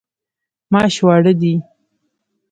[0.71, 1.53] ماش واړه دي.